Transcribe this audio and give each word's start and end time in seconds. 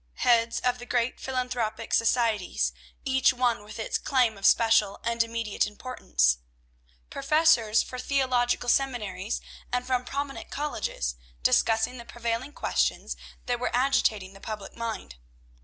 Heads 0.25 0.59
of 0.61 0.79
the 0.79 0.87
great 0.87 1.19
philanthropic 1.19 1.93
societies, 1.93 2.73
each 3.05 3.33
one 3.33 3.63
with 3.63 3.77
its 3.77 3.99
claim 3.99 4.35
of 4.35 4.47
special 4.47 4.99
and 5.03 5.21
immediate 5.21 5.67
importance. 5.67 6.39
Professors 7.11 7.83
for 7.83 7.99
theological 7.99 8.67
seminaries 8.67 9.41
and 9.71 9.85
from 9.85 10.03
prominent 10.03 10.49
colleges, 10.49 11.17
discussing 11.43 11.99
the 11.99 12.05
prevailing 12.05 12.53
questions 12.53 13.15
that 13.45 13.59
were 13.59 13.69
agitating 13.75 14.33
the 14.33 14.41
public 14.41 14.75
mind. 14.75 15.17